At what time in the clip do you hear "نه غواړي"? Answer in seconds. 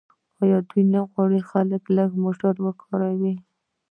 0.93-1.39